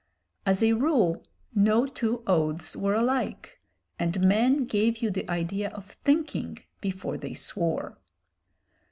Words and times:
As 0.47 0.63
a 0.63 0.73
rule 0.73 1.23
no 1.53 1.85
two 1.85 2.23
oaths 2.25 2.75
were 2.75 2.95
alike, 2.95 3.59
and 3.99 4.19
men 4.19 4.65
gave 4.65 4.97
you 5.03 5.11
the 5.11 5.29
idea 5.29 5.69
of 5.69 5.91
thinking 6.03 6.57
before 6.81 7.19
they 7.19 7.35
swore. 7.35 7.99